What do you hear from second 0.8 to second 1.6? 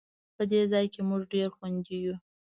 کې مونږ ډېر